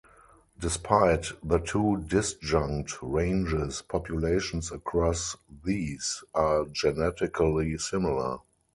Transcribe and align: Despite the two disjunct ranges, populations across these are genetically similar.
Despite 0.57 1.27
the 1.43 1.59
two 1.59 2.03
disjunct 2.07 2.97
ranges, 3.03 3.83
populations 3.83 4.71
across 4.71 5.37
these 5.63 6.23
are 6.33 6.65
genetically 6.71 7.77
similar. 7.77 8.39